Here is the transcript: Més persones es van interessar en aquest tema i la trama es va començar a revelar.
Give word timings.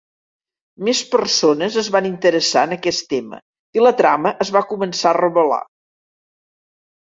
Més 0.87 1.01
persones 1.11 1.77
es 1.81 1.89
van 1.97 2.07
interessar 2.11 2.65
en 2.69 2.75
aquest 2.77 3.07
tema 3.13 3.41
i 3.79 3.87
la 3.87 3.95
trama 4.03 4.35
es 4.49 4.55
va 4.59 4.67
començar 4.75 5.15
a 5.15 5.19
revelar. 5.23 5.65